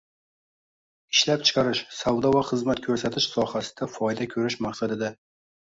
«ishlab-chiqarish, 1.15 1.83
savdo 1.99 2.33
va 2.39 2.41
xizmat 2.49 2.83
ko‘rsatish 2.89 3.29
sohasida 3.37 3.91
foyda 3.99 4.31
ko‘rish 4.35 4.63
maqsadida 4.69 5.17